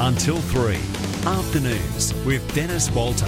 until 0.00 0.38
3. 0.38 0.74
Afternoons 1.26 2.14
with 2.24 2.54
Dennis 2.54 2.90
Walter. 2.90 3.26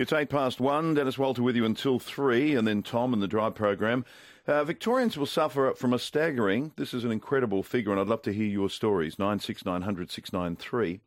It's 0.00 0.14
eight 0.14 0.30
past 0.30 0.60
one. 0.60 0.94
Dennis 0.94 1.18
Walter 1.18 1.42
with 1.42 1.56
you 1.56 1.66
until 1.66 1.98
three, 1.98 2.54
and 2.54 2.66
then 2.66 2.82
Tom 2.82 3.12
and 3.12 3.20
the 3.20 3.28
Drive 3.28 3.54
program. 3.54 4.06
Uh, 4.46 4.64
Victorians 4.64 5.18
will 5.18 5.26
suffer 5.26 5.74
from 5.76 5.92
a 5.92 5.98
staggering, 5.98 6.72
this 6.76 6.94
is 6.94 7.04
an 7.04 7.12
incredible 7.12 7.62
figure, 7.62 7.92
and 7.92 8.00
I'd 8.00 8.06
love 8.06 8.22
to 8.22 8.32
hear 8.32 8.46
your 8.46 8.70
stories. 8.70 9.18
96900 9.18 10.10
693. 10.10 11.00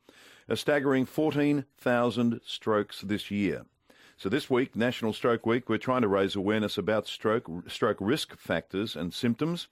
A 0.47 0.55
staggering 0.55 1.05
14,000 1.07 2.41
strokes 2.45 3.01
this 3.01 3.31
year. 3.31 3.65
So 4.17 4.29
this 4.29 4.49
week, 4.49 4.75
National 4.75 5.11
Stroke 5.11 5.45
Week, 5.45 5.67
we're 5.67 5.77
trying 5.77 6.03
to 6.03 6.07
raise 6.07 6.35
awareness 6.35 6.77
about 6.77 7.07
stroke, 7.07 7.49
stroke 7.67 7.97
risk 7.99 8.37
factors 8.37 8.95
and 8.95 9.13
symptoms. 9.13 9.67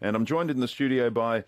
And 0.00 0.14
I'm 0.14 0.26
joined 0.26 0.50
in 0.50 0.60
the 0.60 0.68
studio 0.68 1.10
by 1.10 1.44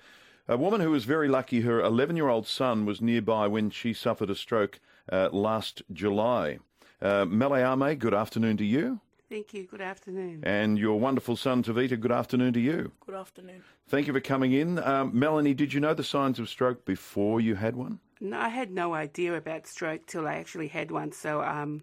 a 0.48 0.56
woman 0.56 0.80
who 0.80 0.90
was 0.90 1.04
very 1.04 1.28
lucky. 1.28 1.60
Her 1.60 1.80
11 1.80 2.16
year 2.16 2.28
old 2.28 2.46
son 2.46 2.86
was 2.86 3.00
nearby 3.00 3.46
when 3.46 3.70
she 3.70 3.92
suffered 3.92 4.30
a 4.30 4.34
stroke 4.34 4.80
uh, 5.12 5.28
last 5.30 5.82
July. 5.92 6.58
Uh, 7.00 7.24
Meliame, 7.26 7.98
good 7.98 8.14
afternoon 8.14 8.56
to 8.56 8.64
you. 8.64 9.00
Thank 9.28 9.52
you. 9.52 9.66
Good 9.66 9.82
afternoon. 9.82 10.40
And 10.42 10.78
your 10.78 10.98
wonderful 10.98 11.36
son, 11.36 11.62
Tevita, 11.62 12.00
good 12.00 12.10
afternoon 12.10 12.54
to 12.54 12.60
you. 12.60 12.92
Good 13.04 13.14
afternoon. 13.14 13.62
Thank 13.86 14.06
you 14.06 14.14
for 14.14 14.20
coming 14.20 14.52
in. 14.52 14.78
Um, 14.78 15.10
Melanie, 15.12 15.52
did 15.52 15.74
you 15.74 15.80
know 15.80 15.92
the 15.92 16.02
signs 16.02 16.38
of 16.38 16.48
stroke 16.48 16.86
before 16.86 17.40
you 17.40 17.54
had 17.54 17.76
one? 17.76 18.00
No, 18.20 18.38
I 18.38 18.48
had 18.48 18.70
no 18.70 18.94
idea 18.94 19.36
about 19.36 19.66
stroke 19.66 20.06
till 20.06 20.26
I 20.26 20.36
actually 20.36 20.68
had 20.68 20.90
one. 20.90 21.12
So, 21.12 21.42
um, 21.42 21.82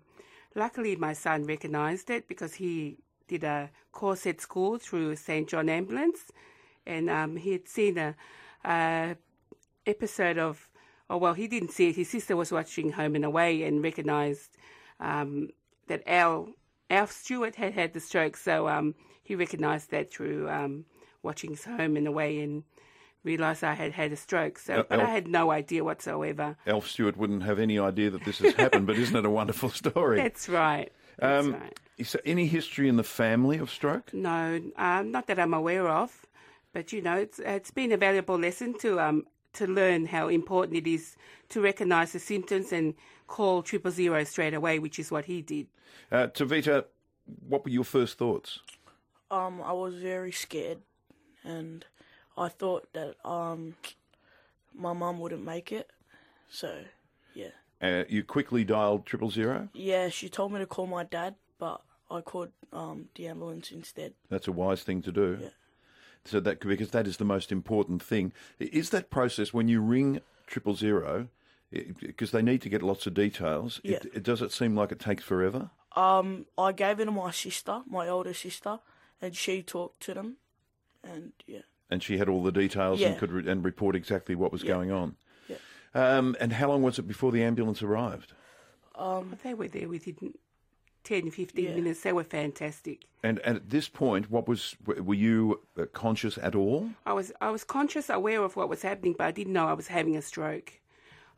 luckily, 0.55 0.95
my 0.95 1.13
son 1.13 1.43
recognised 1.45 2.09
it 2.09 2.27
because 2.27 2.55
he 2.55 2.97
did 3.27 3.43
a 3.43 3.69
course 3.91 4.25
at 4.25 4.41
school 4.41 4.77
through 4.77 5.15
St 5.15 5.47
John 5.47 5.69
Ambulance, 5.69 6.31
and 6.85 7.09
um, 7.09 7.37
he 7.37 7.51
had 7.51 7.67
seen 7.67 7.97
a, 7.97 8.15
a 8.63 9.15
episode 9.85 10.37
of. 10.37 10.69
Oh 11.07 11.17
well, 11.17 11.33
he 11.33 11.47
didn't 11.47 11.71
see 11.71 11.89
it. 11.89 11.95
His 11.95 12.09
sister 12.09 12.35
was 12.35 12.51
watching 12.51 12.91
Home 12.93 13.13
and 13.13 13.25
Away 13.25 13.61
and 13.61 13.83
recognised 13.83 14.57
um, 14.99 15.49
that 15.87 16.01
Al 16.07 16.49
Alf 16.89 17.11
Stewart 17.11 17.55
had 17.55 17.73
had 17.73 17.93
the 17.93 17.99
stroke, 17.99 18.37
so 18.37 18.67
um, 18.67 18.95
he 19.23 19.35
recognised 19.35 19.91
that 19.91 20.11
through 20.11 20.49
um, 20.49 20.85
watching 21.21 21.55
Home 21.55 21.95
and 21.97 22.07
Away 22.07 22.39
and 22.39 22.63
realised 23.25 23.63
I 23.63 23.73
had 23.73 23.91
had 23.91 24.11
a 24.11 24.15
stroke. 24.15 24.59
So, 24.59 24.75
Uh, 24.75 24.83
but 24.87 24.99
I 24.99 25.05
had 25.09 25.27
no 25.27 25.51
idea 25.51 25.83
whatsoever. 25.83 26.55
Alf 26.67 26.87
Stewart 26.87 27.17
wouldn't 27.17 27.43
have 27.43 27.59
any 27.59 27.77
idea 27.79 28.09
that 28.11 28.23
this 28.23 28.39
has 28.39 28.53
happened, 28.53 28.87
but 28.87 28.97
isn't 28.97 29.15
it 29.15 29.25
a 29.25 29.29
wonderful 29.29 29.69
story? 29.69 30.17
That's 30.17 30.47
right. 30.47 30.91
That's 31.17 31.47
Um, 31.47 31.53
right. 31.53 31.79
Is 31.97 32.11
there 32.11 32.21
any 32.25 32.45
history 32.47 32.87
in 32.87 32.97
the 32.97 33.03
family 33.03 33.57
of 33.57 33.69
stroke? 33.69 34.13
No, 34.13 34.61
um, 34.77 35.11
not 35.11 35.27
that 35.27 35.39
I'm 35.39 35.53
aware 35.53 35.87
of, 35.87 36.25
but 36.73 36.91
you 36.93 37.01
know, 37.01 37.17
it's 37.17 37.39
it's 37.39 37.71
been 37.71 37.91
a 37.91 37.97
valuable 37.97 38.37
lesson 38.37 38.77
to 38.79 38.99
um 38.99 39.25
to 39.53 39.65
learn 39.65 40.05
how 40.07 40.27
important 40.27 40.77
it 40.77 40.87
is 40.87 41.15
to 41.49 41.61
recognise 41.61 42.11
the 42.11 42.19
symptoms 42.19 42.73
and 42.73 42.93
call 43.27 43.63
triple 43.63 43.91
zero 43.91 44.23
straight 44.25 44.53
away, 44.53 44.77
which 44.79 44.99
is 44.99 45.09
what 45.11 45.25
he 45.25 45.41
did. 45.41 45.67
Uh, 46.11 46.27
Tevita, 46.27 46.83
what 47.47 47.63
were 47.63 47.71
your 47.71 47.85
first 47.85 48.17
thoughts? 48.17 48.59
Um, 49.31 49.61
I 49.61 49.71
was 49.71 49.95
very 49.95 50.33
scared, 50.33 50.79
and 51.45 51.85
I 52.37 52.49
thought 52.49 52.91
that 52.93 53.15
um, 53.27 53.75
my 54.73 54.93
mum 54.93 55.19
wouldn't 55.19 55.43
make 55.45 55.71
it. 55.71 55.89
So, 56.49 56.83
yeah, 57.33 57.49
Uh, 57.81 58.03
you 58.09 58.23
quickly 58.23 58.63
dialed 58.63 59.05
triple 59.05 59.29
zero. 59.29 59.69
yeah. 59.73 60.09
She 60.09 60.29
told 60.29 60.51
me 60.51 60.59
to 60.59 60.65
call 60.65 60.87
my 60.87 61.03
dad, 61.03 61.35
but 61.59 61.81
I 62.09 62.21
called 62.21 62.51
um 62.71 63.09
the 63.15 63.27
ambulance 63.27 63.71
instead. 63.71 64.13
That's 64.29 64.47
a 64.47 64.51
wise 64.51 64.83
thing 64.83 65.01
to 65.03 65.11
do. 65.11 65.39
Yeah. 65.41 65.49
So 66.25 66.39
that 66.39 66.59
because 66.59 66.91
that 66.91 67.07
is 67.07 67.17
the 67.17 67.25
most 67.25 67.51
important 67.51 68.01
thing. 68.03 68.33
Is 68.59 68.89
that 68.91 69.09
process 69.09 69.53
when 69.53 69.67
you 69.67 69.81
ring 69.81 70.21
triple 70.47 70.75
zero 70.75 71.27
because 71.71 72.31
they 72.31 72.41
need 72.41 72.61
to 72.61 72.69
get 72.69 72.81
lots 72.81 73.07
of 73.07 73.13
details? 73.13 73.79
Yeah. 73.83 73.97
It, 73.97 74.05
it, 74.13 74.23
does 74.23 74.41
it 74.41 74.51
seem 74.51 74.75
like 74.75 74.91
it 74.91 74.99
takes 74.99 75.23
forever? 75.23 75.69
Um, 75.95 76.45
I 76.57 76.71
gave 76.73 76.99
it 76.99 77.05
to 77.05 77.11
my 77.11 77.31
sister, 77.31 77.81
my 77.87 78.07
older 78.07 78.33
sister, 78.33 78.79
and 79.21 79.35
she 79.35 79.61
talked 79.63 79.99
to 80.01 80.13
them, 80.13 80.37
and 81.03 81.31
yeah, 81.47 81.61
And 81.89 82.01
she 82.01 82.17
had 82.17 82.27
all 82.27 82.41
the 82.43 82.51
details 82.51 83.01
and 83.01 83.17
could 83.17 83.31
re- 83.31 83.47
and 83.49 83.63
report 83.63 83.95
exactly 83.95 84.35
what 84.35 84.51
was 84.51 84.63
Yeah. 84.63 84.73
going 84.73 84.91
on. 84.91 85.15
Yeah. 85.47 85.57
Um, 85.93 86.35
and 86.39 86.53
how 86.53 86.69
long 86.69 86.81
was 86.81 86.97
it 86.97 87.07
before 87.07 87.31
the 87.31 87.43
ambulance 87.43 87.83
arrived? 87.83 88.33
They 89.43 89.53
were 89.53 89.67
there 89.67 89.87
within 89.87 90.33
10, 91.03 91.29
15 91.29 91.65
Yeah. 91.65 91.75
minutes. 91.75 92.01
They 92.01 92.11
were 92.13 92.23
fantastic. 92.23 93.05
And, 93.21 93.39
and 93.39 93.57
at 93.57 93.69
this 93.69 93.87
point, 93.87 94.31
what 94.31 94.47
was 94.47 94.75
were 94.85 95.13
you 95.13 95.61
uh, 95.77 95.85
conscious 95.93 96.37
at 96.39 96.55
all? 96.55 96.89
I 97.05 97.13
was 97.13 97.31
I 97.39 97.49
was 97.51 97.63
conscious, 97.63 98.09
aware 98.09 98.41
of 98.43 98.55
what 98.55 98.69
was 98.69 98.81
happening, 98.81 99.13
but 99.17 99.27
I 99.27 99.31
didn't 99.31 99.53
know 99.53 99.67
I 99.67 99.73
was 99.73 99.87
having 99.87 100.15
a 100.17 100.21
stroke. 100.21 100.73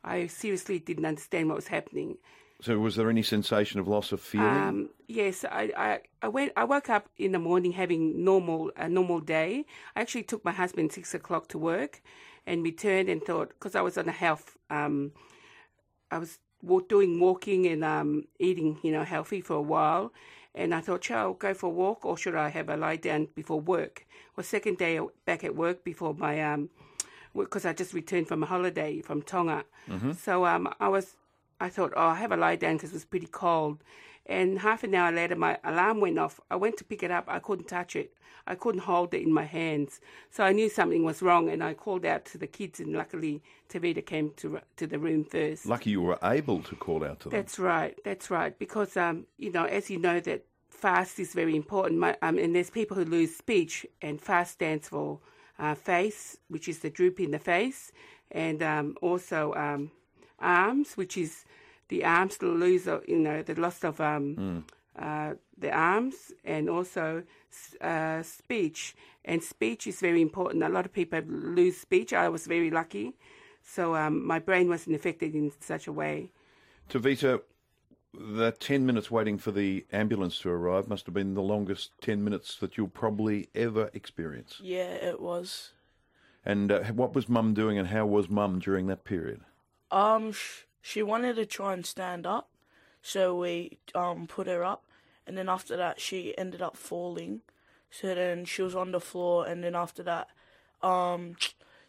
I 0.03 0.27
seriously 0.27 0.79
didn't 0.79 1.05
understand 1.05 1.49
what 1.49 1.55
was 1.55 1.67
happening. 1.67 2.17
So 2.61 2.79
was 2.79 2.95
there 2.95 3.09
any 3.09 3.21
sensation 3.21 3.79
of 3.79 3.87
loss 3.87 4.11
of 4.11 4.19
feeling? 4.19 4.47
Um, 4.47 4.89
yes, 5.07 5.45
I, 5.45 5.71
I, 5.77 5.99
I 6.23 6.27
went. 6.27 6.53
I 6.55 6.63
woke 6.63 6.89
up 6.89 7.07
in 7.17 7.31
the 7.31 7.39
morning 7.39 7.71
having 7.73 8.23
normal 8.23 8.71
a 8.75 8.89
normal 8.89 9.19
day. 9.19 9.65
I 9.95 10.01
actually 10.01 10.23
took 10.23 10.43
my 10.43 10.51
husband 10.51 10.91
six 10.91 11.13
o'clock 11.13 11.47
to 11.49 11.59
work, 11.59 12.01
and 12.47 12.63
returned 12.63 13.09
and 13.09 13.23
thought 13.23 13.49
because 13.49 13.75
I 13.75 13.81
was 13.81 13.97
on 13.97 14.09
a 14.09 14.11
health. 14.11 14.57
Um, 14.71 15.11
I 16.09 16.17
was 16.17 16.39
doing 16.89 17.19
walking 17.19 17.67
and 17.67 17.83
um, 17.83 18.23
eating, 18.39 18.79
you 18.81 18.91
know, 18.91 19.03
healthy 19.03 19.41
for 19.41 19.53
a 19.53 19.61
while, 19.61 20.11
and 20.55 20.73
I 20.73 20.81
thought, 20.81 21.03
shall 21.03 21.29
I 21.29 21.33
go 21.37 21.53
for 21.53 21.67
a 21.67 21.69
walk 21.69 22.05
or 22.05 22.17
should 22.17 22.35
I 22.35 22.49
have 22.49 22.69
a 22.69 22.75
lie 22.77 22.95
down 22.95 23.27
before 23.35 23.61
work? 23.61 24.07
Well, 24.35 24.43
second 24.43 24.79
day 24.79 24.99
back 25.25 25.43
at 25.43 25.55
work 25.55 25.83
before 25.83 26.15
my 26.15 26.41
um, 26.41 26.69
because 27.35 27.65
I 27.65 27.73
just 27.73 27.93
returned 27.93 28.27
from 28.27 28.41
a 28.41 28.47
holiday 28.47 29.01
from 29.01 29.21
Tonga. 29.21 29.65
So 30.13 30.45
um, 30.47 30.73
I 30.79 30.87
was, 30.87 31.15
I 31.59 31.69
thought, 31.69 31.93
oh, 31.95 32.07
I 32.07 32.15
have 32.15 32.31
a 32.31 32.37
lie 32.37 32.55
down 32.55 32.75
because 32.75 32.91
it 32.91 32.95
was 32.95 33.05
pretty 33.05 33.27
cold. 33.27 33.83
And 34.27 34.59
half 34.59 34.83
an 34.83 34.93
hour 34.93 35.11
later, 35.11 35.35
my 35.35 35.57
alarm 35.63 36.01
went 36.01 36.19
off. 36.19 36.39
I 36.51 36.57
went 36.57 36.77
to 36.77 36.83
pick 36.83 37.01
it 37.01 37.11
up. 37.11 37.25
I 37.27 37.39
couldn't 37.39 37.67
touch 37.67 37.95
it. 37.95 38.13
I 38.45 38.55
couldn't 38.55 38.81
hold 38.81 39.13
it 39.13 39.21
in 39.21 39.33
my 39.33 39.43
hands. 39.43 39.99
So 40.31 40.43
I 40.43 40.51
knew 40.51 40.69
something 40.69 41.03
was 41.03 41.21
wrong, 41.21 41.49
and 41.49 41.63
I 41.63 41.73
called 41.73 42.05
out 42.05 42.25
to 42.25 42.37
the 42.37 42.47
kids. 42.47 42.79
And 42.79 42.93
luckily, 42.93 43.41
Tevita 43.69 44.05
came 44.05 44.31
to 44.37 44.59
to 44.75 44.87
the 44.87 44.99
room 44.99 45.23
first. 45.23 45.65
Lucky 45.65 45.91
you 45.91 46.01
were 46.01 46.19
able 46.23 46.61
to 46.63 46.75
call 46.75 47.03
out 47.05 47.21
to 47.21 47.29
them. 47.29 47.39
That's 47.39 47.57
right. 47.57 47.97
That's 48.03 48.29
right. 48.29 48.57
Because 48.57 48.97
um, 48.97 49.25
you 49.37 49.51
know, 49.51 49.65
as 49.65 49.89
you 49.89 49.97
know, 49.97 50.19
that 50.21 50.45
fast 50.69 51.19
is 51.19 51.33
very 51.33 51.55
important. 51.55 51.99
My, 51.99 52.17
um, 52.21 52.37
and 52.37 52.53
there's 52.53 52.69
people 52.69 52.95
who 52.97 53.05
lose 53.05 53.35
speech, 53.35 53.85
and 54.01 54.21
fast 54.21 54.53
stands 54.53 54.89
for 54.89 55.19
uh, 55.57 55.75
face, 55.75 56.37
which 56.49 56.67
is 56.67 56.79
the 56.79 56.89
droop 56.89 57.19
in 57.19 57.31
the 57.31 57.39
face, 57.39 57.91
and 58.31 58.61
um, 58.61 58.95
also 59.01 59.53
um, 59.55 59.91
arms, 60.39 60.95
which 60.95 61.17
is 61.17 61.45
the 61.89 62.03
arms 62.03 62.41
lose, 62.41 62.85
you 63.07 63.19
know, 63.19 63.41
the 63.41 63.55
loss 63.55 63.83
of 63.83 63.99
um, 64.01 64.65
uh, 64.97 65.33
the 65.57 65.71
arms, 65.71 66.33
and 66.43 66.69
also 66.69 67.23
uh, 67.81 68.21
speech. 68.23 68.95
And 69.25 69.43
speech 69.43 69.87
is 69.87 69.99
very 69.99 70.21
important. 70.21 70.63
A 70.63 70.69
lot 70.69 70.85
of 70.85 70.93
people 70.93 71.21
lose 71.21 71.77
speech. 71.77 72.13
I 72.13 72.29
was 72.29 72.47
very 72.47 72.71
lucky, 72.71 73.13
so 73.63 73.95
um, 73.95 74.25
my 74.25 74.39
brain 74.39 74.69
wasn't 74.69 74.95
affected 74.95 75.35
in 75.35 75.51
such 75.59 75.87
a 75.87 75.91
way. 75.91 76.31
Tevita, 76.89 77.41
that 78.13 78.59
10 78.59 78.85
minutes 78.85 79.11
waiting 79.11 79.37
for 79.37 79.51
the 79.51 79.85
ambulance 79.91 80.39
to 80.39 80.49
arrive 80.49 80.87
must 80.87 81.05
have 81.05 81.13
been 81.13 81.33
the 81.33 81.41
longest 81.41 81.91
10 82.01 82.23
minutes 82.23 82.55
that 82.57 82.77
you'll 82.77 82.87
probably 82.87 83.49
ever 83.53 83.89
experience. 83.93 84.59
yeah, 84.63 84.93
it 84.93 85.19
was. 85.19 85.71
And 86.45 86.71
uh, 86.71 86.83
what 86.85 87.13
was 87.13 87.27
mum 87.27 87.53
doing 87.53 87.77
and 87.77 87.89
how 87.89 88.05
was 88.05 88.29
mum 88.29 88.59
during 88.59 88.87
that 88.87 89.03
period? 89.03 89.41
Um, 89.91 90.31
sh- 90.31 90.63
she 90.81 91.01
wanted 91.03 91.35
to 91.35 91.45
try 91.45 91.73
and 91.73 91.85
stand 91.85 92.25
up, 92.25 92.49
so 93.01 93.35
we 93.35 93.79
um 93.95 94.27
put 94.27 94.47
her 94.47 94.63
up, 94.63 94.83
and 95.25 95.37
then 95.37 95.49
after 95.49 95.77
that 95.77 95.99
she 95.99 96.37
ended 96.37 96.61
up 96.61 96.77
falling. 96.77 97.41
So 97.89 98.13
then 98.13 98.45
she 98.45 98.61
was 98.61 98.75
on 98.75 98.91
the 98.91 98.99
floor, 98.99 99.47
and 99.47 99.63
then 99.63 99.75
after 99.75 100.03
that, 100.03 100.27
um, 100.81 101.35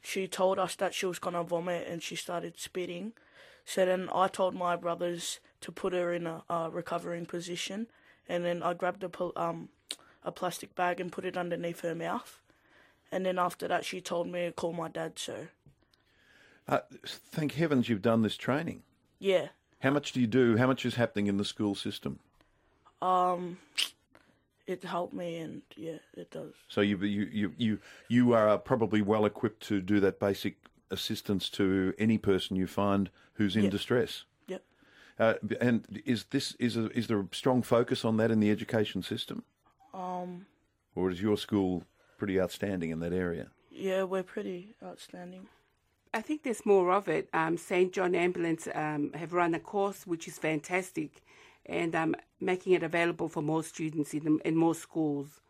she 0.01 0.29
told 0.29 0.59
us 0.59 0.77
that 0.77 0.95
she 0.95 1.07
was 1.07 1.19
gonna 1.19 1.43
vomit, 1.43 1.87
and 1.89 2.03
she 2.03 2.17
started 2.17 2.59
spitting. 2.59 3.13
So 3.65 3.85
then 3.85 4.09
I 4.15 4.29
told 4.29 4.55
my 4.55 4.77
brothers 4.77 5.41
to 5.61 5.73
put 5.73 5.93
her 5.93 6.13
in 6.13 6.27
a, 6.27 6.43
a 6.49 6.71
recovering 6.71 7.27
position, 7.27 7.89
and 8.29 8.45
then 8.45 8.63
I 8.63 8.75
grabbed 8.75 9.03
a 9.05 9.09
pl- 9.09 9.33
um 9.37 9.69
a 10.25 10.33
plastic 10.33 10.75
bag 10.75 11.01
and 11.01 11.13
put 11.13 11.25
it 11.25 11.37
underneath 11.37 11.81
her 11.81 11.95
mouth. 11.95 12.41
And 13.11 13.25
then 13.25 13.39
after 13.39 13.67
that, 13.69 13.85
she 13.85 14.01
told 14.01 14.27
me 14.29 14.47
to 14.47 14.53
call 14.53 14.73
my 14.73 14.89
dad. 14.89 15.19
So 15.19 15.49
Uh, 16.69 16.81
thank 17.07 17.53
heavens 17.55 17.89
you've 17.89 18.03
done 18.03 18.23
this 18.23 18.37
training. 18.37 18.83
yeah, 19.19 19.49
How 19.81 19.91
much 19.91 20.13
do 20.13 20.21
you 20.21 20.27
do? 20.27 20.57
How 20.59 20.67
much 20.67 20.85
is 20.85 20.97
happening 20.97 21.27
in 21.27 21.39
the 21.39 21.45
school 21.45 21.75
system? 21.75 22.19
Um, 23.01 23.59
it 24.67 24.83
helped 24.85 25.15
me, 25.15 25.37
and 25.39 25.63
yeah, 25.77 25.99
it 26.15 26.31
does. 26.31 26.53
So 26.69 26.81
you 26.83 26.99
you 26.99 27.29
you 27.33 27.53
you, 27.57 27.79
you 28.09 28.33
are 28.35 28.59
probably 28.59 29.01
well 29.03 29.25
equipped 29.25 29.63
to 29.69 29.81
do 29.81 29.99
that 30.01 30.21
basic 30.21 30.57
assistance 30.91 31.49
to 31.51 31.95
any 31.99 32.19
person 32.19 32.57
you 32.57 32.67
find 32.67 33.09
who's 33.35 33.57
in 33.57 33.65
Yeah. 33.65 33.71
distress. 33.71 34.25
Yep. 34.49 34.63
Uh, 35.19 35.35
and 35.61 36.03
is 36.05 36.25
this 36.25 36.55
is 36.59 36.77
a, 36.77 36.91
is 36.99 37.07
there 37.07 37.21
a 37.21 37.29
strong 37.33 37.63
focus 37.63 38.05
on 38.05 38.17
that 38.19 38.31
in 38.31 38.41
the 38.41 38.51
education 38.51 39.03
system? 39.03 39.45
Um, 39.95 40.47
Or 40.95 41.11
is 41.11 41.23
your 41.23 41.39
school 41.39 41.85
pretty 42.19 42.41
outstanding 42.41 42.91
in 42.91 42.99
that 42.99 43.13
area. 43.13 43.47
Yeah, 43.71 44.03
we're 44.03 44.25
pretty 44.25 44.75
outstanding. 44.83 45.47
I 46.15 46.21
think 46.21 46.43
there's 46.43 46.65
more 46.65 46.93
of 46.93 47.09
it. 47.09 47.29
Um, 47.33 47.57
St. 47.57 47.93
John 47.93 48.15
Ambulance 48.15 48.69
um, 48.75 49.13
have 49.15 49.33
run 49.33 49.55
a 49.55 49.61
course 49.61 50.07
which 50.07 50.27
is 50.29 50.39
fantastic 50.39 51.23
and 51.67 51.95
um, 51.95 52.15
making 52.41 52.73
it 52.73 52.83
available 52.83 53.29
for 53.29 53.43
more 53.43 53.63
students 53.63 54.15
in, 54.15 54.25
the, 54.25 54.39
in 54.49 54.57
more 54.57 54.75
schools. 54.75 55.41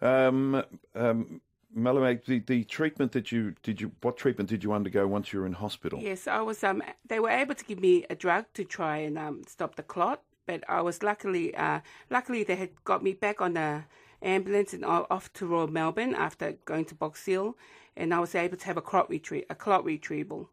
Um, 0.00 0.62
um, 0.94 1.40
the, 1.74 2.42
the 2.46 2.64
treatment 2.64 3.12
that 3.12 3.32
you 3.32 3.54
did 3.62 3.80
you 3.80 3.90
what 4.02 4.16
treatment 4.16 4.48
did 4.50 4.62
you 4.62 4.72
undergo 4.72 5.06
once 5.06 5.32
you 5.32 5.40
were 5.40 5.46
in 5.46 5.52
hospital? 5.52 5.98
Yes, 6.00 6.26
I 6.26 6.40
was. 6.40 6.62
Um, 6.62 6.82
they 7.08 7.18
were 7.18 7.30
able 7.30 7.54
to 7.54 7.64
give 7.64 7.80
me 7.80 8.04
a 8.08 8.14
drug 8.14 8.46
to 8.54 8.64
try 8.64 8.98
and 8.98 9.18
um, 9.18 9.42
stop 9.46 9.74
the 9.74 9.82
clot, 9.82 10.22
but 10.46 10.62
I 10.68 10.80
was 10.82 11.02
luckily, 11.02 11.54
uh, 11.54 11.80
luckily 12.10 12.44
they 12.44 12.56
had 12.56 12.70
got 12.84 13.02
me 13.02 13.12
back 13.12 13.40
on 13.40 13.54
the 13.54 13.84
ambulance 14.24 14.72
and 14.72 14.84
off 14.84 15.32
to 15.34 15.46
Royal 15.46 15.66
Melbourne 15.68 16.14
after 16.14 16.52
going 16.64 16.84
to 16.86 16.94
Box 16.94 17.24
Hill, 17.26 17.56
and 17.96 18.12
I 18.14 18.18
was 18.20 18.34
able 18.34 18.56
to 18.56 18.66
have 18.66 18.76
a 18.76 18.82
clot 18.82 19.08
retrie- 19.10 19.46
a 19.50 19.54
clot 19.54 19.84
retrieval. 19.84 20.50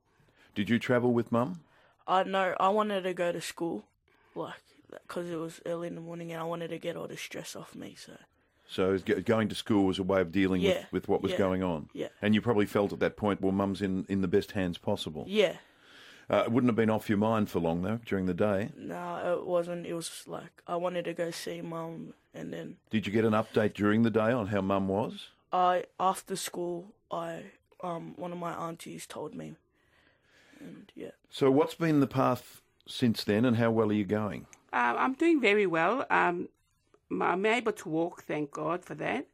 Did 0.53 0.69
you 0.69 0.77
travel 0.79 1.13
with 1.13 1.31
mum? 1.31 1.62
I 2.07 2.23
know 2.23 2.56
I 2.59 2.69
wanted 2.69 3.01
to 3.03 3.13
go 3.13 3.31
to 3.31 3.41
school, 3.41 3.85
like 4.35 4.56
because 4.89 5.29
it 5.29 5.38
was 5.38 5.62
early 5.65 5.88
in 5.88 5.95
the 5.95 6.01
morning, 6.01 6.31
and 6.31 6.41
I 6.41 6.44
wanted 6.44 6.69
to 6.69 6.77
get 6.77 6.97
all 6.97 7.07
the 7.07 7.15
stress 7.18 7.56
off 7.56 7.73
me. 7.75 7.95
So 7.97 8.18
So 8.68 8.97
going 8.97 9.47
to 9.50 9.56
school 9.56 9.85
was 9.85 10.00
a 10.00 10.03
way 10.03 10.19
of 10.21 10.31
dealing 10.31 10.62
Yeah, 10.62 10.79
with, 10.91 10.91
with 10.91 11.07
what 11.07 11.21
was 11.21 11.31
yeah, 11.31 11.38
going 11.38 11.63
on. 11.63 11.89
yeah. 11.94 12.09
And 12.21 12.35
you 12.35 12.41
probably 12.41 12.65
felt 12.65 12.91
at 12.91 13.00
that 13.00 13.15
point, 13.15 13.41
well, 13.41 13.51
mum's 13.53 13.81
in, 13.81 14.06
in 14.09 14.21
the 14.21 14.27
best 14.27 14.51
hands 14.51 14.77
possible. 14.77 15.23
yeah, 15.27 15.56
Uh, 16.31 16.44
it 16.45 16.51
wouldn't 16.51 16.69
have 16.69 16.78
been 16.78 16.89
off 16.89 17.10
your 17.10 17.18
mind 17.18 17.50
for 17.50 17.60
long, 17.60 17.81
though, 17.81 18.00
during 18.06 18.25
the 18.25 18.33
day. 18.33 18.69
no, 18.78 19.38
it 19.42 19.45
wasn't. 19.45 19.86
It 19.86 19.94
was 19.94 20.24
like 20.28 20.62
I 20.66 20.78
wanted 20.78 21.04
to 21.06 21.13
go 21.13 21.30
see 21.31 21.62
mum, 21.62 22.13
and 22.33 22.54
then 22.54 22.78
Did 22.89 23.06
you 23.06 23.12
get 23.12 23.25
an 23.25 23.33
update 23.33 23.74
during 23.74 24.04
the 24.04 24.10
day 24.10 24.31
on 24.31 24.48
how 24.48 24.62
mum 24.62 24.88
was? 24.88 25.28
I 25.51 25.83
after 26.00 26.36
school, 26.38 26.94
I 27.12 27.44
um 27.83 28.13
one 28.16 28.31
of 28.31 28.38
my 28.38 28.54
aunties 28.54 29.06
told 29.06 29.36
me, 29.36 29.56
and 30.62 30.89
yeah, 30.95 31.12
So 31.30 31.51
what's 31.51 31.75
been 31.75 32.00
the 32.00 32.07
path 32.07 32.62
since 32.88 33.25
then 33.25 33.44
and 33.45 33.57
how 33.57 33.69
well 33.72 33.89
are 33.89 33.94
you 33.94 34.06
going? 34.06 34.45
Uh, 34.72 34.95
I'm 34.98 35.13
doing 35.16 35.42
very 35.42 35.68
well. 35.68 36.06
Um, 36.10 36.48
m- 37.12 37.22
I'm 37.22 37.45
able 37.45 37.74
to 37.74 37.89
walk, 37.89 38.24
thank 38.24 38.51
God 38.51 38.86
for 38.86 38.95
that. 38.95 39.28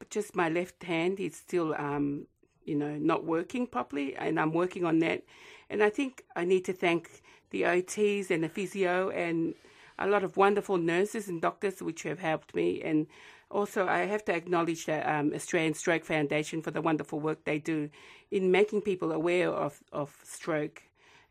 But 0.00 0.10
just 0.10 0.34
my 0.34 0.48
left 0.48 0.82
hand 0.82 1.20
is 1.20 1.36
still, 1.36 1.72
um, 1.74 2.26
you 2.64 2.74
know, 2.74 2.96
not 2.96 3.24
working 3.24 3.66
properly, 3.66 4.14
and 4.16 4.38
I'm 4.38 4.52
working 4.52 4.84
on 4.84 4.98
that. 5.00 5.22
And 5.70 5.82
I 5.82 5.90
think 5.90 6.24
I 6.36 6.44
need 6.44 6.64
to 6.66 6.72
thank 6.72 7.22
the 7.50 7.62
OTs 7.62 8.30
and 8.30 8.44
the 8.44 8.48
physio 8.48 9.10
and 9.10 9.54
a 9.98 10.06
lot 10.06 10.24
of 10.24 10.36
wonderful 10.36 10.78
nurses 10.78 11.28
and 11.28 11.40
doctors 11.40 11.82
which 11.82 12.02
have 12.02 12.18
helped 12.18 12.54
me. 12.54 12.82
And 12.82 13.06
also, 13.50 13.86
I 13.86 14.00
have 14.00 14.24
to 14.26 14.34
acknowledge 14.34 14.86
the 14.86 15.10
um, 15.10 15.32
Australian 15.34 15.74
Stroke 15.74 16.04
Foundation 16.04 16.62
for 16.62 16.70
the 16.70 16.82
wonderful 16.82 17.20
work 17.20 17.44
they 17.44 17.58
do 17.58 17.90
in 18.30 18.50
making 18.50 18.80
people 18.82 19.12
aware 19.12 19.50
of, 19.50 19.82
of 19.92 20.16
stroke 20.24 20.82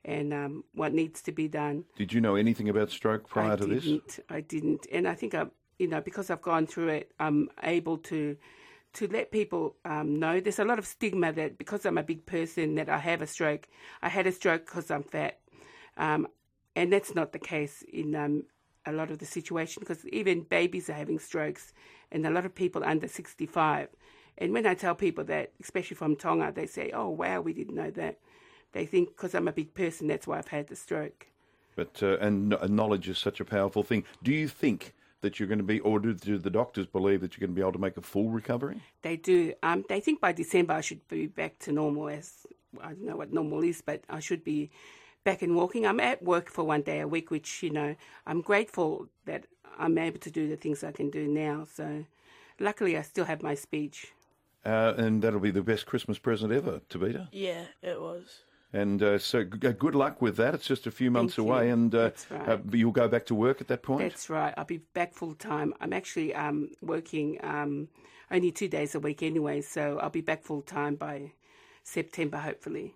and 0.05 0.33
um, 0.33 0.63
what 0.73 0.93
needs 0.93 1.21
to 1.23 1.31
be 1.31 1.47
done. 1.47 1.83
Did 1.95 2.13
you 2.13 2.21
know 2.21 2.35
anything 2.35 2.69
about 2.69 2.91
stroke 2.91 3.27
prior 3.27 3.53
I 3.53 3.55
to 3.55 3.65
this? 3.65 3.83
didn't. 3.83 4.19
I 4.29 4.41
didn't, 4.41 4.87
and 4.91 5.07
I 5.07 5.15
think 5.15 5.35
I, 5.35 5.45
you 5.79 5.87
know, 5.87 6.01
because 6.01 6.29
I've 6.29 6.41
gone 6.41 6.67
through 6.67 6.89
it, 6.89 7.11
I'm 7.19 7.49
able 7.63 7.97
to 7.97 8.37
to 8.93 9.07
let 9.07 9.31
people 9.31 9.75
um, 9.85 10.19
know. 10.19 10.39
There's 10.39 10.59
a 10.59 10.65
lot 10.65 10.79
of 10.79 10.85
stigma 10.85 11.31
that 11.33 11.57
because 11.57 11.85
I'm 11.85 11.97
a 11.97 12.03
big 12.03 12.25
person 12.25 12.75
that 12.75 12.89
I 12.89 12.97
have 12.97 13.21
a 13.21 13.27
stroke. 13.27 13.67
I 14.01 14.09
had 14.09 14.27
a 14.27 14.31
stroke 14.31 14.65
because 14.65 14.91
I'm 14.91 15.03
fat, 15.03 15.39
um, 15.97 16.27
and 16.75 16.91
that's 16.91 17.15
not 17.15 17.31
the 17.31 17.39
case 17.39 17.83
in 17.91 18.15
um, 18.15 18.43
a 18.85 18.91
lot 18.91 19.11
of 19.11 19.19
the 19.19 19.25
situation. 19.25 19.81
Because 19.81 20.05
even 20.07 20.41
babies 20.41 20.89
are 20.89 20.93
having 20.93 21.19
strokes, 21.19 21.73
and 22.11 22.25
a 22.25 22.29
lot 22.29 22.45
of 22.45 22.53
people 22.53 22.83
under 22.83 23.07
65. 23.07 23.89
And 24.37 24.53
when 24.53 24.65
I 24.65 24.73
tell 24.73 24.95
people 24.95 25.23
that, 25.25 25.51
especially 25.61 25.95
from 25.95 26.15
Tonga, 26.15 26.51
they 26.51 26.67
say, 26.67 26.91
"Oh, 26.93 27.09
wow, 27.09 27.41
we 27.41 27.53
didn't 27.53 27.75
know 27.75 27.91
that." 27.91 28.19
They 28.73 28.85
think 28.85 29.09
because 29.09 29.35
I'm 29.35 29.47
a 29.47 29.53
big 29.53 29.73
person, 29.73 30.07
that's 30.07 30.27
why 30.27 30.37
I've 30.37 30.47
had 30.47 30.67
the 30.67 30.75
stroke. 30.75 31.27
But 31.75 32.01
uh, 32.03 32.17
and 32.19 32.57
knowledge 32.69 33.07
is 33.07 33.17
such 33.17 33.39
a 33.39 33.45
powerful 33.45 33.83
thing. 33.83 34.03
Do 34.23 34.33
you 34.33 34.47
think 34.47 34.93
that 35.21 35.39
you're 35.39 35.47
going 35.47 35.59
to 35.59 35.63
be, 35.63 35.79
or 35.79 35.99
do, 35.99 36.13
do 36.13 36.37
the 36.37 36.49
doctors 36.49 36.87
believe 36.87 37.21
that 37.21 37.37
you're 37.37 37.45
going 37.47 37.55
to 37.55 37.59
be 37.59 37.61
able 37.61 37.73
to 37.73 37.79
make 37.79 37.97
a 37.97 38.01
full 38.01 38.29
recovery? 38.29 38.81
They 39.01 39.15
do. 39.15 39.53
Um, 39.63 39.85
they 39.87 39.99
think 39.99 40.19
by 40.19 40.31
December 40.31 40.73
I 40.73 40.81
should 40.81 41.07
be 41.07 41.27
back 41.27 41.57
to 41.59 41.71
normal. 41.71 42.09
As 42.09 42.45
I 42.81 42.89
don't 42.89 43.05
know 43.05 43.15
what 43.15 43.31
normal 43.31 43.63
is, 43.63 43.81
but 43.81 44.03
I 44.09 44.19
should 44.19 44.43
be 44.43 44.71
back 45.23 45.41
and 45.41 45.55
walking. 45.55 45.85
I'm 45.85 45.99
at 45.99 46.23
work 46.23 46.49
for 46.49 46.63
one 46.63 46.81
day 46.81 46.99
a 46.99 47.07
week, 47.07 47.31
which 47.31 47.63
you 47.63 47.69
know 47.69 47.95
I'm 48.25 48.41
grateful 48.41 49.07
that 49.25 49.45
I'm 49.77 49.97
able 49.97 50.19
to 50.19 50.31
do 50.31 50.49
the 50.49 50.57
things 50.57 50.83
I 50.83 50.91
can 50.91 51.09
do 51.09 51.27
now. 51.27 51.67
So, 51.71 52.05
luckily, 52.59 52.97
I 52.97 53.03
still 53.03 53.25
have 53.25 53.41
my 53.41 53.55
speech. 53.55 54.11
Uh, 54.63 54.93
and 54.97 55.23
that'll 55.23 55.39
be 55.39 55.49
the 55.49 55.63
best 55.63 55.87
Christmas 55.87 56.19
present 56.19 56.51
ever, 56.51 56.81
Tevita. 56.89 57.29
yeah, 57.31 57.63
it 57.81 57.99
was. 57.99 58.43
And 58.73 59.03
uh, 59.03 59.17
so 59.19 59.43
g- 59.43 59.73
good 59.73 59.95
luck 59.95 60.21
with 60.21 60.37
that. 60.37 60.53
It's 60.53 60.65
just 60.65 60.87
a 60.87 60.91
few 60.91 61.11
months 61.11 61.35
Thank 61.35 61.47
away, 61.49 61.67
you. 61.67 61.73
and 61.73 61.93
uh, 61.95 62.11
right. 62.29 62.49
uh, 62.49 62.57
you'll 62.71 62.91
go 62.91 63.07
back 63.09 63.25
to 63.25 63.35
work 63.35 63.59
at 63.59 63.67
that 63.67 63.81
point. 63.83 64.01
That's 64.01 64.29
right. 64.29 64.53
I'll 64.55 64.63
be 64.63 64.77
back 64.93 65.13
full 65.13 65.33
time. 65.33 65.73
I'm 65.81 65.91
actually 65.91 66.33
um, 66.33 66.69
working 66.81 67.37
um, 67.43 67.89
only 68.31 68.51
two 68.51 68.69
days 68.69 68.95
a 68.95 68.99
week 68.99 69.23
anyway, 69.23 69.61
so 69.61 69.99
I'll 69.99 70.09
be 70.09 70.21
back 70.21 70.43
full 70.43 70.61
time 70.61 70.95
by 70.95 71.33
September, 71.83 72.37
hopefully, 72.37 72.95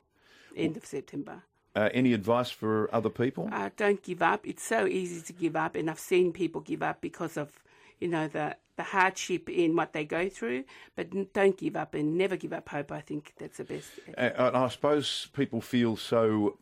end 0.55 0.77
of 0.77 0.85
September. 0.85 1.43
Uh, 1.75 1.89
any 1.93 2.13
advice 2.13 2.49
for 2.49 2.89
other 2.95 3.09
people? 3.09 3.49
uh, 3.51 3.69
don't 3.75 4.01
give 4.01 4.21
up. 4.21 4.47
It's 4.47 4.63
so 4.63 4.87
easy 4.87 5.21
to 5.23 5.33
give 5.33 5.57
up, 5.57 5.75
and 5.75 5.89
I've 5.89 5.99
seen 5.99 6.31
people 6.31 6.61
give 6.61 6.81
up 6.81 7.01
because 7.01 7.35
of, 7.35 7.51
you 7.99 8.07
know, 8.07 8.27
the 8.27 8.55
the 8.77 8.83
hardship 8.83 9.49
in 9.49 9.75
what 9.75 9.93
they 9.93 10.03
go 10.03 10.27
through. 10.27 10.65
But 10.95 11.33
don't 11.33 11.57
give 11.57 11.75
up 11.77 11.93
and 11.93 12.17
never 12.17 12.35
give 12.35 12.51
up 12.51 12.67
hope. 12.67 12.91
I 12.91 12.99
think 13.01 13.33
that's 13.39 13.57
the 13.57 13.63
best. 13.63 13.87
And 14.17 14.57
I 14.57 14.67
suppose 14.67 15.27
people 15.33 15.61
feel 15.61 15.95
so. 15.95 16.57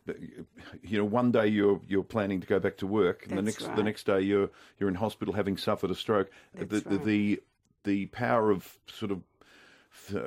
You 0.82 0.98
know, 0.98 1.04
one 1.04 1.32
day 1.32 1.48
you're 1.48 1.80
you're 1.88 2.04
planning 2.04 2.40
to 2.40 2.46
go 2.46 2.58
back 2.58 2.76
to 2.78 2.86
work, 2.86 3.26
and 3.28 3.38
the 3.38 3.42
That's 3.42 3.60
next 3.60 3.76
the 3.76 3.82
next 3.82 4.06
day 4.06 4.20
you're 4.20 4.50
you're 4.78 4.88
in 4.88 4.94
hospital 4.94 5.34
having 5.34 5.56
suffered 5.56 5.90
a 5.90 5.94
stroke. 5.94 6.30
That's 6.54 6.70
the, 6.70 6.80
the 6.80 6.96
right. 6.96 7.04
the 7.04 7.42
the 7.84 8.06
power 8.06 8.50
of 8.50 8.78
sort 8.86 9.10
of 9.10 9.22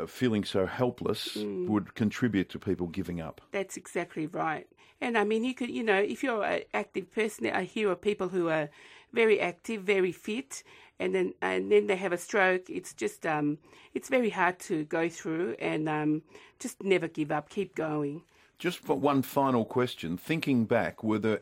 feeling 0.10 0.44
so 0.44 0.66
helpless 0.66 1.36
Mm. 1.36 1.68
would 1.68 1.94
contribute 1.94 2.50
to 2.50 2.60
people 2.60 2.88
giving 2.88 3.20
up. 3.22 3.42
That's 3.52 3.78
exactly 3.78 4.28
right. 4.28 4.68
And 5.02 5.18
I 5.18 5.24
mean, 5.24 5.44
you 5.44 5.54
could, 5.54 5.70
you 5.70 5.84
know, 5.84 6.00
if 6.00 6.24
you're 6.24 6.44
an 6.44 6.62
active 6.74 7.12
person, 7.12 7.48
I 7.48 7.64
hear 7.64 7.92
of 7.92 8.02
people 8.02 8.30
who 8.30 8.50
are 8.50 8.70
very 9.14 9.40
active, 9.40 9.84
very 9.84 10.12
fit, 10.12 10.64
and 11.00 11.14
then 11.14 11.34
and 11.42 11.72
then 11.72 11.88
they 11.88 11.96
have 11.96 12.14
a 12.14 12.18
stroke. 12.18 12.70
It's 12.70 12.94
just, 12.94 13.26
um, 13.26 13.58
it's 13.94 14.10
very 14.10 14.30
hard 14.30 14.60
to 14.60 14.84
go 14.86 15.10
through, 15.10 15.56
and 15.60 15.88
um, 15.88 16.22
just 16.60 16.84
never 16.84 17.08
give 17.08 17.32
up, 17.32 17.50
keep 17.50 17.76
going. 17.76 18.24
Just 18.60 18.80
for 18.80 18.96
one 18.98 19.22
final 19.22 19.66
question, 19.66 20.18
thinking 20.18 20.66
back, 20.66 21.04
were 21.04 21.20
there 21.20 21.42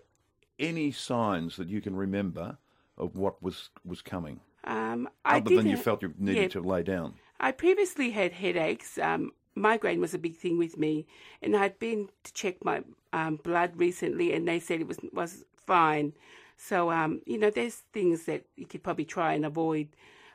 any 0.59 0.91
signs 0.91 1.55
that 1.57 1.67
you 1.69 1.81
can 1.81 1.95
remember 1.95 2.57
of 2.97 3.15
what 3.15 3.41
was 3.41 3.69
was 3.83 4.01
coming, 4.01 4.39
Um, 4.63 5.09
I 5.23 5.37
other 5.37 5.55
than 5.55 5.67
you 5.67 5.77
felt 5.77 6.01
you 6.01 6.13
needed 6.17 6.41
yeah, 6.41 6.47
to 6.49 6.61
lay 6.61 6.83
down? 6.83 7.15
I 7.39 7.51
previously 7.51 8.11
had 8.11 8.31
headaches. 8.33 8.97
Um, 8.97 9.31
migraine 9.55 10.01
was 10.01 10.13
a 10.13 10.17
big 10.17 10.35
thing 10.35 10.57
with 10.57 10.77
me, 10.77 11.05
and 11.41 11.55
I'd 11.55 11.79
been 11.79 12.09
to 12.23 12.33
check 12.33 12.63
my 12.63 12.83
um, 13.13 13.37
blood 13.37 13.71
recently, 13.77 14.33
and 14.33 14.47
they 14.47 14.59
said 14.59 14.81
it 14.81 14.87
was 14.87 14.99
was 15.13 15.45
fine. 15.55 16.13
So 16.57 16.91
um, 16.91 17.21
you 17.25 17.37
know, 17.37 17.49
there's 17.49 17.75
things 17.93 18.25
that 18.25 18.45
you 18.55 18.65
could 18.65 18.83
probably 18.83 19.05
try 19.05 19.33
and 19.33 19.45
avoid. 19.45 19.89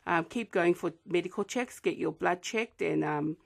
Um, 0.07 0.25
keep 0.25 0.51
going 0.51 0.75
for 0.75 0.93
medical 1.07 1.45
checks. 1.45 1.79
Get 1.81 1.97
your 1.97 2.13
blood 2.13 2.43
checked, 2.43 2.83
and 2.83 3.05
um, 3.05 3.37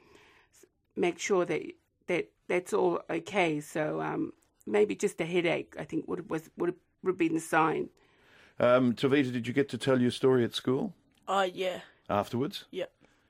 make 0.96 1.18
sure 1.18 1.44
that 1.44 1.62
that 2.06 2.30
that's 2.48 2.72
all 2.72 3.00
okay. 3.10 3.60
So 3.60 4.00
um, 4.00 4.32
maybe 4.66 4.94
just 4.94 5.20
a 5.20 5.24
headache, 5.26 5.74
I 5.78 5.84
think 5.84 6.06
would 6.08 6.30
was 6.30 6.50
would 6.56 6.74
would 7.02 7.10
have 7.10 7.18
been 7.18 7.34
the 7.34 7.40
sign. 7.40 7.90
Um, 8.58 8.94
Tevita, 8.94 9.32
did 9.32 9.46
you 9.48 9.52
get 9.52 9.68
to 9.70 9.78
tell 9.78 10.00
your 10.00 10.12
story 10.12 10.44
at 10.44 10.54
school 10.54 10.94
Uh, 11.26 11.48
yeah, 11.52 11.80
afterwards? 12.08 12.66
yeah, 12.70 12.84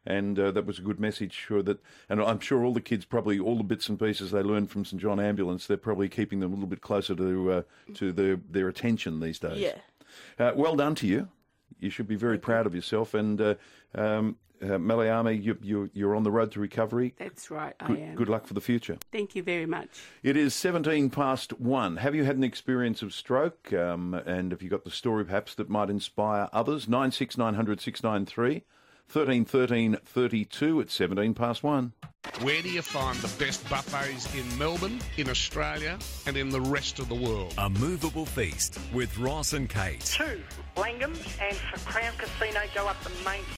and 0.07 0.39
uh, 0.39 0.51
that 0.51 0.67
was 0.67 0.79
a 0.79 0.83
good 0.83 1.01
message. 1.01 1.33
Sure 1.33 1.63
that, 1.63 1.79
and 2.09 2.21
I'm 2.23 2.41
sure 2.41 2.65
all 2.65 2.73
the 2.73 2.81
kids 2.81 3.05
probably 3.05 3.39
all 3.39 3.57
the 3.57 3.65
bits 3.65 3.89
and 3.89 3.99
pieces 3.99 4.31
they 4.31 4.43
learned 4.43 4.71
from 4.71 4.85
St 4.85 5.01
John 5.01 5.19
Ambulance, 5.21 5.67
they're 5.67 5.77
probably 5.77 6.09
keeping 6.09 6.41
them 6.41 6.51
a 6.53 6.55
little 6.55 6.69
bit 6.69 6.81
closer 6.81 7.15
to 7.15 7.53
uh, 7.53 7.63
to 7.95 8.13
their 8.13 8.37
their 8.51 8.69
attention 8.69 9.21
these 9.21 9.39
days. 9.39 9.59
yeah. 9.59 9.77
Uh, 10.39 10.53
well 10.55 10.77
done 10.77 10.95
to 10.97 11.07
you. 11.07 11.29
You 11.81 11.91
should 11.91 12.07
be 12.07 12.17
very 12.17 12.39
proud 12.39 12.67
of 12.67 12.75
yourself. 12.75 13.15
And 13.15 13.41
uh, 13.41 13.55
um, 13.95 14.37
uh, 14.63 14.79
Meliame, 14.79 15.43
you, 15.43 15.59
you, 15.61 15.91
you're 15.93 16.15
on 16.15 16.23
the 16.23 16.31
road 16.31 16.53
to 16.53 16.61
recovery. 16.61 17.15
That's 17.19 17.51
right, 17.51 17.77
Good, 17.79 17.99
I 17.99 18.01
am. 18.01 18.15
good 18.15 18.29
luck 18.29 18.47
for 18.47 18.55
the 18.55 18.61
future. 18.61 18.97
Thank 19.13 19.35
you 19.35 19.43
very 19.43 19.67
much. 19.67 19.89
It 20.23 20.37
is 20.37 20.55
17 20.55 21.11
past 21.11 21.53
one. 21.61 21.97
Have 21.97 22.15
you 22.15 22.25
had 22.25 22.37
an 22.37 22.45
experience 22.45 23.03
of 23.03 23.13
stroke? 23.13 23.73
Um, 23.73 24.15
and 24.15 24.53
have 24.53 24.63
you 24.63 24.71
got 24.71 24.85
the 24.85 24.91
story 24.91 25.25
perhaps 25.25 25.55
that 25.57 25.69
might 25.69 25.91
inspire 25.91 26.49
others? 26.53 26.89
96900 26.89 27.81
693 27.81 28.63
13 29.09 29.45
13 29.45 29.97
32 30.05 30.81
at 30.81 30.91
17 30.91 31.35
past 31.35 31.63
one. 31.63 31.93
Where 32.41 32.63
do 32.63 32.71
you 32.71 32.83
find 32.83 33.17
the 33.19 33.45
best 33.45 33.69
buffets 33.69 34.35
in 34.35 34.59
Melbourne, 34.59 34.99
in 35.19 35.29
Australia, 35.29 35.99
and 36.27 36.37
in 36.37 36.49
the 36.49 36.61
rest 36.61 36.99
of 36.99 37.09
the 37.09 37.15
world? 37.15 37.55
A 37.59 37.69
movable 37.69 38.25
feast 38.25 38.79
with 38.95 39.17
Ross 39.19 39.53
and 39.53 39.69
Kate. 39.69 40.01
two 40.01 40.41
Langhams, 40.77 41.39
and 41.41 41.57
for 41.57 41.79
Crown 41.89 42.13
Casino, 42.19 42.61
go 42.75 42.89
up 42.89 43.01
the 43.05 43.11
main 43.25 43.45